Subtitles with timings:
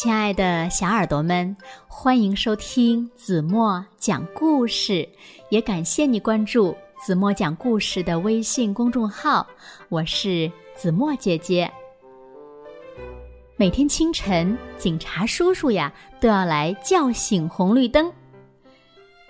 [0.00, 1.56] 亲爱的小耳朵们，
[1.88, 5.08] 欢迎收听子墨讲故事，
[5.48, 6.72] 也感谢你关注
[7.04, 9.44] 子墨讲故事的微信公众号。
[9.88, 11.68] 我是子墨姐姐。
[13.56, 18.08] 每天清晨，警察叔叔呀都要来叫醒红绿灯。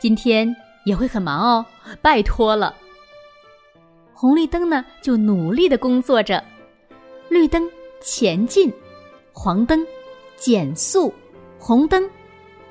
[0.00, 0.52] 今天
[0.84, 1.64] 也会很忙哦，
[2.02, 2.74] 拜托了。
[4.12, 6.42] 红绿灯呢，就努力的工作着。
[7.28, 7.62] 绿灯
[8.02, 8.72] 前进，
[9.32, 9.86] 黄灯。
[10.36, 11.12] 减速，
[11.58, 12.08] 红灯，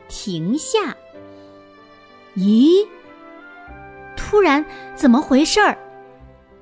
[0.07, 0.95] 停下。
[2.35, 2.85] 咦，
[4.15, 5.77] 突然怎么回事儿？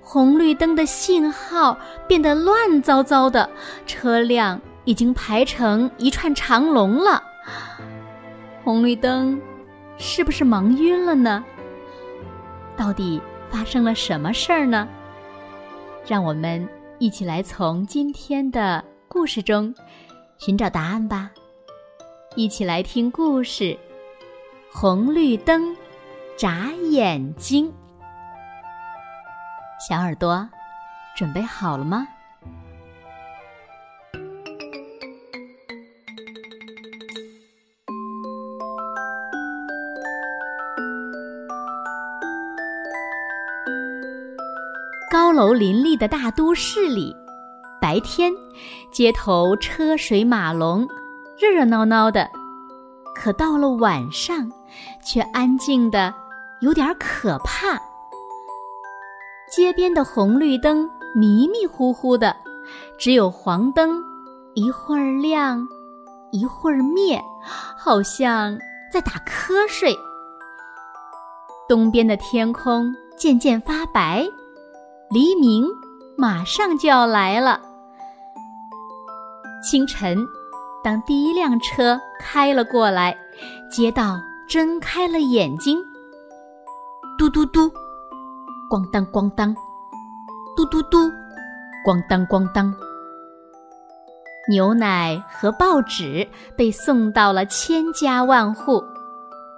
[0.02, 1.78] 红绿灯的信号
[2.08, 3.50] 变得乱糟糟的，
[3.86, 7.24] 车辆已经排成一串长龙了。
[8.64, 9.42] 红绿灯
[9.98, 11.44] 是不是忙晕了呢？
[12.76, 14.88] 到底发生了什么事儿呢？
[16.06, 16.68] 让我们
[17.00, 19.74] 一起来从今天的故事中。
[20.46, 21.32] 寻找答案吧，
[22.36, 23.80] 一起来听故事。
[24.70, 25.74] 红绿灯，
[26.36, 27.72] 眨眼睛。
[29.80, 30.46] 小耳朵，
[31.16, 32.06] 准备好了吗？
[45.10, 47.16] 高楼林立的大都市里。
[47.84, 48.34] 白天，
[48.94, 50.88] 街头车水马龙，
[51.38, 52.26] 热热闹闹的；
[53.14, 54.50] 可到了晚上，
[55.06, 56.14] 却安静的
[56.62, 57.78] 有点可怕。
[59.52, 62.34] 街边的红绿灯迷迷糊糊的，
[62.98, 64.02] 只有黄灯
[64.54, 65.68] 一会儿亮，
[66.32, 67.22] 一会儿灭，
[67.78, 68.58] 好像
[68.94, 69.94] 在打瞌睡。
[71.68, 74.26] 东边的天空渐渐发白，
[75.10, 75.68] 黎明
[76.16, 77.60] 马上就要来了。
[79.64, 80.18] 清晨，
[80.84, 83.18] 当第一辆车开了过来，
[83.72, 85.82] 街道睁开了眼睛。
[87.18, 87.72] 嘟嘟嘟，
[88.70, 89.56] 咣当咣当，
[90.58, 91.10] 嘟嘟嘟，
[91.86, 92.76] 咣当咣当。
[94.50, 98.84] 牛奶和报纸被送到了千家万户，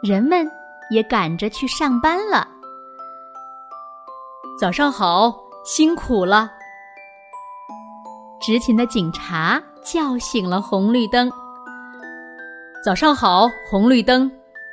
[0.03, 0.47] 人们
[0.91, 2.47] 也赶着去上班了。
[4.59, 5.35] 早上好，
[5.65, 6.51] 辛苦了。
[8.39, 9.59] 执勤的警察。
[9.85, 11.31] 叫醒了红绿灯。
[12.83, 14.29] 早上好，红绿灯，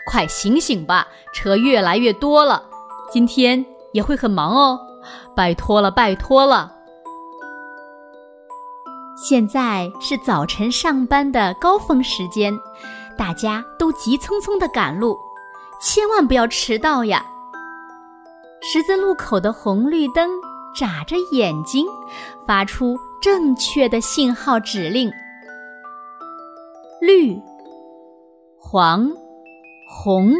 [0.06, 1.06] 快醒醒吧！
[1.34, 2.62] 车越来越多了，
[3.10, 4.80] 今天也会很忙哦，
[5.36, 6.72] 拜托了，拜托了。
[9.16, 12.52] 现在是早晨上班的高峰时间，
[13.16, 15.16] 大家都急匆匆的赶路，
[15.80, 17.24] 千万不要迟到呀！
[18.62, 20.30] 十字路口的红绿灯
[20.74, 21.86] 眨着眼睛，
[22.46, 22.98] 发出。
[23.22, 25.08] 正确的信号指令：
[27.00, 27.40] 绿、
[28.58, 29.08] 黄、
[29.88, 30.34] 红、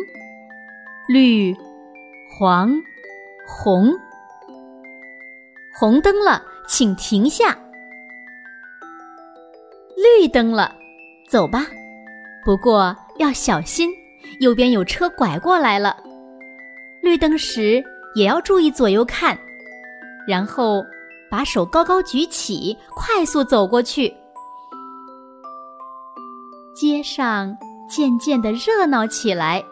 [1.08, 1.56] 绿、
[2.28, 2.74] 黄、
[3.46, 3.88] 红。
[5.78, 7.56] 红灯了，请停下。
[9.96, 10.74] 绿灯了，
[11.28, 11.64] 走吧。
[12.44, 13.88] 不过要小心，
[14.40, 15.96] 右边有车拐过来了。
[17.00, 17.80] 绿灯时
[18.16, 19.38] 也要注意左右看，
[20.26, 20.82] 然后。
[21.32, 24.14] 把手高高举起，快速走过去。
[26.74, 27.56] 街上
[27.88, 29.64] 渐渐的热闹起来，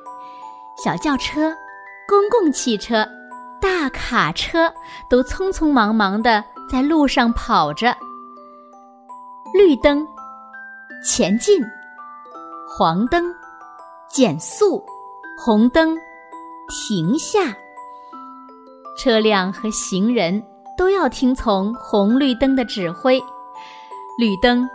[0.83, 1.55] 小轿车、
[2.09, 3.07] 公共汽车、
[3.61, 4.73] 大卡车
[5.11, 7.95] 都匆匆忙忙的在路上跑着。
[9.53, 10.09] 绿灯，
[11.05, 11.61] 前进；
[12.75, 13.35] 黄灯，
[14.09, 14.83] 减速；
[15.37, 15.95] 红灯，
[16.71, 17.55] 停下。
[18.97, 20.43] 车辆和行人。
[20.81, 23.23] 都要听从红绿灯的指挥，
[24.17, 24.67] 绿灯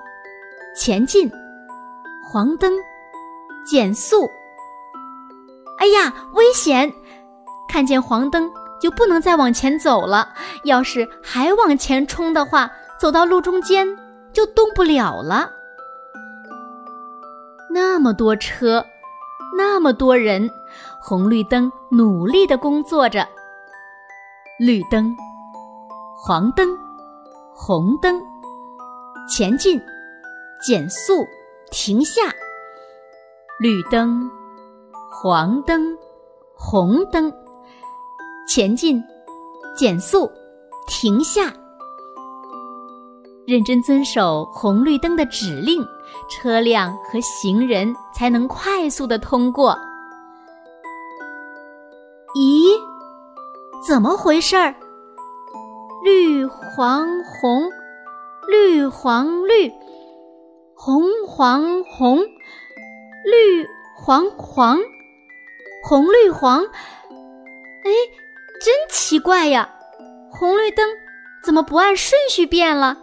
[0.78, 1.28] 前进，
[2.32, 2.72] 黄灯
[3.66, 4.30] 减速。
[5.80, 6.94] 哎呀，危险！
[7.68, 10.32] 看见黄灯就不能再往前走了，
[10.64, 13.88] 要是还往前冲的话，走到路中间
[14.32, 15.50] 就动不了了。
[17.72, 18.86] 那么多车，
[19.58, 20.48] 那么多人，
[21.00, 23.28] 红绿灯努力的工作着，
[24.60, 25.18] 绿灯。
[26.18, 26.76] 黄灯，
[27.54, 28.20] 红灯，
[29.30, 29.80] 前进，
[30.66, 31.24] 减速，
[31.72, 32.22] 停下。
[33.60, 34.30] 绿灯，
[35.12, 35.96] 黄灯，
[36.56, 37.32] 红灯，
[38.48, 39.04] 前进，
[39.78, 40.32] 减速，
[40.88, 41.54] 停下。
[43.46, 45.86] 认真遵守红绿灯的指令，
[46.30, 49.78] 车辆和行人才能快速的通过。
[52.36, 52.74] 咦，
[53.88, 54.74] 怎么回事儿？
[56.06, 57.72] 绿黄红，
[58.48, 59.74] 绿黄绿，
[60.76, 64.78] 红黄红，绿黄黄，
[65.84, 66.64] 红绿黄。
[66.64, 67.90] 哎，
[68.62, 69.68] 真奇怪呀！
[70.32, 70.88] 红绿灯
[71.44, 73.00] 怎么不按顺序变了？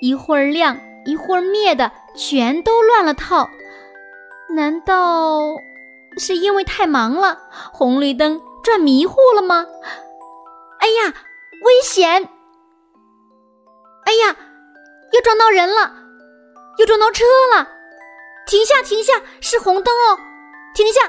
[0.00, 3.48] 一会儿亮，一会儿灭的，全都乱了套。
[4.50, 5.42] 难道
[6.16, 7.38] 是因为太忙了，
[7.72, 9.64] 红绿灯转迷糊了吗？
[10.80, 11.14] 哎呀，
[11.62, 12.28] 危险！
[14.04, 14.36] 哎呀，
[15.12, 15.92] 又撞到人了，
[16.78, 17.24] 又撞到车
[17.54, 17.68] 了！
[18.46, 20.18] 停下，停下，是红灯哦，
[20.74, 21.00] 停下！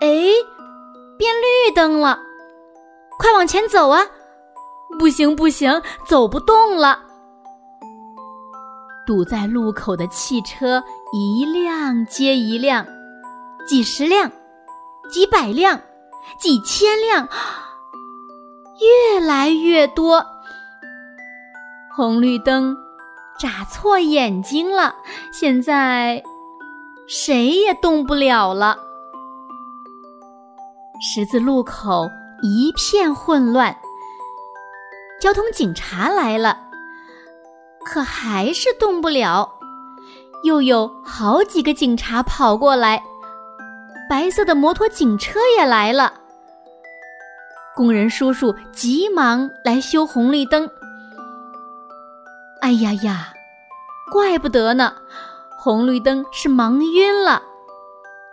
[0.00, 0.08] 哎，
[1.16, 2.18] 变绿灯了，
[3.18, 4.04] 快往前走啊！
[4.98, 7.00] 不行，不行，走不动了。
[9.06, 10.82] 堵在路口的汽车
[11.12, 12.86] 一辆接一辆，
[13.66, 14.30] 几十辆，
[15.10, 15.80] 几百辆，
[16.40, 17.28] 几千辆，
[18.80, 20.24] 越来越多。
[21.96, 22.76] 红绿灯
[23.38, 24.94] 眨错眼睛了，
[25.32, 26.22] 现在
[27.06, 28.76] 谁也动不了了。
[31.00, 32.08] 十字路口
[32.42, 33.76] 一片混乱，
[35.20, 36.58] 交通警察来了。
[37.84, 39.52] 可还是动不了，
[40.42, 43.04] 又有好几个警察跑过来，
[44.08, 46.12] 白色的摩托警车也来了。
[47.76, 50.70] 工人叔叔急忙来修红绿灯。
[52.60, 53.32] 哎呀呀，
[54.12, 54.94] 怪不得呢，
[55.58, 57.42] 红绿灯是忙晕了，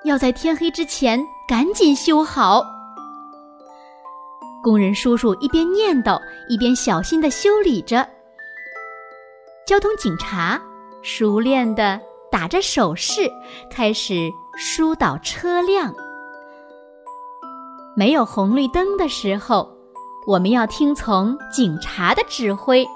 [0.04, 2.64] 要在天黑之前赶紧修好。
[4.62, 8.08] 工人叔叔一边念叨，一边小心的修理着。
[9.66, 10.62] 交通警察
[11.02, 12.00] 熟练地
[12.32, 13.28] 打着手势，
[13.72, 15.92] 开始疏导车辆。
[17.96, 19.70] 没有红绿灯的时候，
[20.26, 22.88] 我们要听从警察的指挥。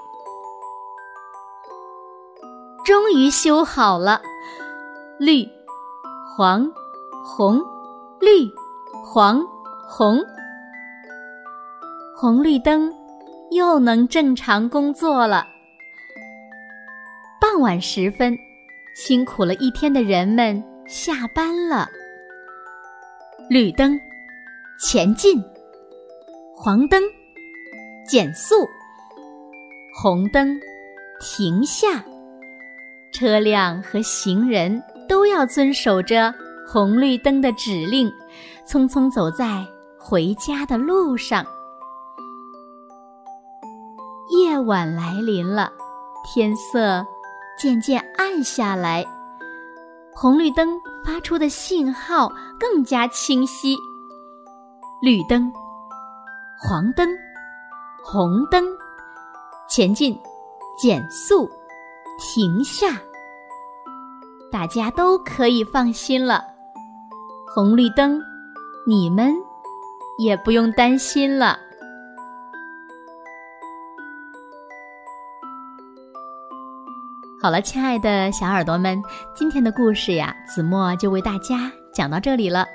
[2.84, 4.20] 终于修好了，
[5.18, 5.46] 绿、
[6.36, 6.70] 黄、
[7.24, 7.60] 红、
[8.20, 8.48] 绿、
[9.04, 9.44] 黄、
[9.88, 10.18] 红，
[12.16, 12.92] 红绿灯
[13.50, 15.44] 又能正常工作了。
[17.40, 18.36] 傍晚时分，
[18.94, 21.88] 辛苦了一天的人们下班了。
[23.50, 23.98] 绿灯，
[24.78, 25.42] 前进；
[26.54, 27.02] 黄灯，
[28.06, 28.56] 减速；
[30.02, 30.60] 红灯，
[31.20, 32.04] 停下。
[33.12, 36.34] 车辆和行人都要遵守着
[36.68, 38.12] 红绿灯的指令，
[38.66, 39.64] 匆匆走在
[39.98, 41.44] 回家的路上。
[44.28, 45.72] 夜晚来临了，
[46.24, 47.04] 天色。
[47.58, 49.02] 渐渐暗下来，
[50.14, 52.30] 红绿灯发出的信号
[52.60, 53.78] 更加清晰。
[55.06, 55.52] 绿灯、
[56.58, 57.08] 黄灯、
[58.02, 58.64] 红灯，
[59.68, 60.18] 前进、
[60.76, 61.48] 减速、
[62.18, 62.88] 停下，
[64.50, 66.42] 大家都可以放心了。
[67.54, 68.20] 红绿灯，
[68.84, 69.32] 你们
[70.18, 71.56] 也不用担心了。
[77.40, 79.00] 好了，亲爱的小耳朵们，
[79.36, 82.66] 今天的故事呀，子墨就为大家讲到这里了。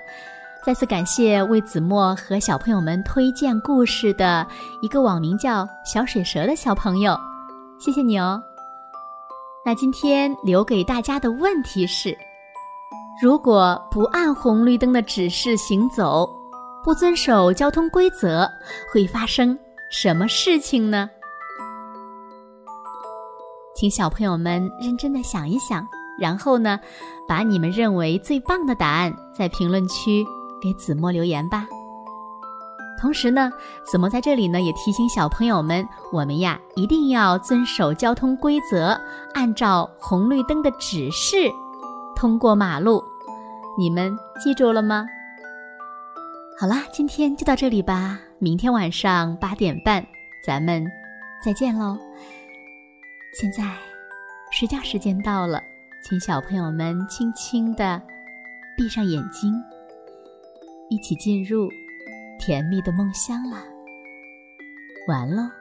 [0.64, 4.46] 再次感谢为子墨和小朋友们推荐故事的
[4.82, 7.20] 一个网名叫“小水蛇”的小朋友，
[7.80, 8.40] 谢谢你哦。
[9.66, 12.16] 那今天留给大家的问题是：
[13.24, 16.30] 如果不按红绿灯的指示行走，
[16.84, 18.48] 不遵守交通规则，
[18.94, 19.58] 会发生
[19.90, 21.10] 什么事情呢？
[23.76, 25.88] 请小朋友们认真的想一想，
[26.20, 26.80] 然后呢，
[27.28, 30.24] 把你们认为最棒的答案在评论区
[30.62, 31.68] 给子墨留言吧。
[33.00, 33.52] 同时呢，
[33.84, 39.00] 子墨在这里呢也提醒小朋友们，我们呀一定要遵守交通规则，
[39.34, 41.52] 按照红绿灯的指示
[42.16, 43.04] 通过马路。
[43.78, 45.08] 你们记住了吗？
[46.60, 48.20] 好啦，今天就到这里吧。
[48.38, 50.06] 明天晚上八点半，
[50.46, 50.86] 咱们
[51.44, 51.98] 再见喽。
[53.40, 53.64] 现在，
[54.52, 55.60] 睡觉时间到了，
[56.04, 58.00] 请小朋友们轻轻的
[58.78, 59.52] 闭上眼睛，
[60.92, 61.72] 一起进入
[62.38, 63.64] 甜蜜的梦乡啦。
[65.08, 65.61] 完了。